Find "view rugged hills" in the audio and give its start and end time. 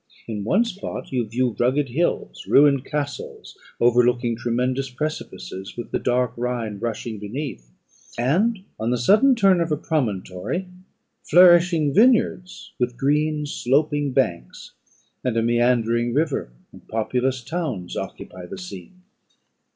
1.27-2.47